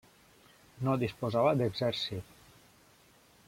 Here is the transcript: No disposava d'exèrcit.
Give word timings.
No 0.87 0.95
disposava 1.03 1.53
d'exèrcit. 1.61 2.35